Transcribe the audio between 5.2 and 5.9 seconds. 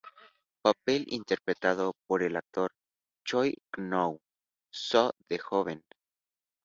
de joven.